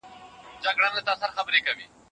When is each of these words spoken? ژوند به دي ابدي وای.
ژوند 0.63 0.93
به 0.95 1.01
دي 1.17 1.27
ابدي 1.41 1.61
وای. 1.75 1.85